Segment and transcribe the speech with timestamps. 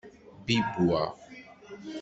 [0.45, 1.03] Bibb wa.